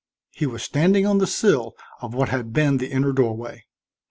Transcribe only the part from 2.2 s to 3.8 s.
had been the inner doorway.